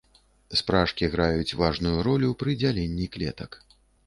[0.61, 3.61] Спражкі граюць важную ролю пры дзяленні клетак.